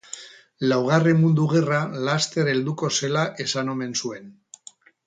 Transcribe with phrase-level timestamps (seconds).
[0.71, 4.31] Laugarren mundu gerra laster helduko zela esan omen zuen.